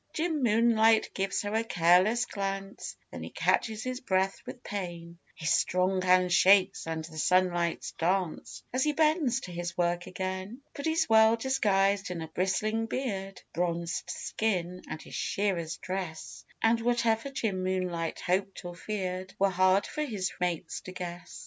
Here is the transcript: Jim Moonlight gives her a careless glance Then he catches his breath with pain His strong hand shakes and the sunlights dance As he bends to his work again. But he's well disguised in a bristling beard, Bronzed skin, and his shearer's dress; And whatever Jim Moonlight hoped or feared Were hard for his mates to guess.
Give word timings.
Jim 0.13 0.41
Moonlight 0.41 1.11
gives 1.13 1.43
her 1.43 1.53
a 1.53 1.63
careless 1.63 2.25
glance 2.25 2.95
Then 3.11 3.21
he 3.21 3.29
catches 3.29 3.83
his 3.83 3.99
breath 3.99 4.41
with 4.47 4.63
pain 4.63 5.19
His 5.35 5.51
strong 5.51 6.01
hand 6.01 6.33
shakes 6.33 6.87
and 6.87 7.05
the 7.05 7.19
sunlights 7.19 7.91
dance 7.91 8.63
As 8.73 8.83
he 8.83 8.93
bends 8.93 9.41
to 9.41 9.51
his 9.51 9.77
work 9.77 10.07
again. 10.07 10.61
But 10.73 10.87
he's 10.87 11.07
well 11.07 11.35
disguised 11.35 12.09
in 12.09 12.23
a 12.23 12.27
bristling 12.27 12.87
beard, 12.87 13.43
Bronzed 13.53 14.09
skin, 14.09 14.81
and 14.89 14.99
his 14.99 15.13
shearer's 15.13 15.77
dress; 15.77 16.45
And 16.63 16.81
whatever 16.81 17.29
Jim 17.29 17.63
Moonlight 17.63 18.21
hoped 18.21 18.65
or 18.65 18.73
feared 18.73 19.35
Were 19.37 19.51
hard 19.51 19.85
for 19.85 20.01
his 20.03 20.31
mates 20.39 20.81
to 20.81 20.93
guess. 20.93 21.39